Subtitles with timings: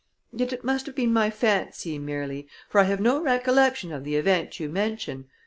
[0.33, 4.15] Yet it must have been my fancy merely, for I have no recollection of the
[4.15, 5.29] event you mention.